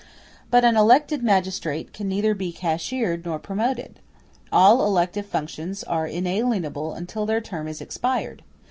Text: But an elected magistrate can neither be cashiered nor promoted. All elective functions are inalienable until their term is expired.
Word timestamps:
But 0.49 0.65
an 0.65 0.75
elected 0.75 1.21
magistrate 1.21 1.93
can 1.93 2.07
neither 2.07 2.33
be 2.33 2.51
cashiered 2.51 3.23
nor 3.23 3.37
promoted. 3.37 3.99
All 4.51 4.83
elective 4.83 5.27
functions 5.27 5.83
are 5.83 6.07
inalienable 6.07 6.95
until 6.95 7.27
their 7.27 7.39
term 7.39 7.67
is 7.67 7.81
expired. 7.81 8.41